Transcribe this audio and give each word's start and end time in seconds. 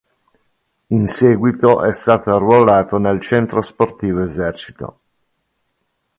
In 0.87 1.05
seguito 1.05 1.83
è 1.83 1.91
stato 1.91 2.33
arruolato 2.33 2.97
nel 2.97 3.19
Centro 3.21 3.61
Sportivo 3.61 4.23
Esercito. 4.23 4.99